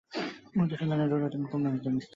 মধুসূদনের 0.57 1.05
এই 1.05 1.09
রূঢ়তায় 1.11 1.41
কুমু 1.41 1.65
একেবারে 1.67 1.79
স্তম্ভিত। 1.79 2.07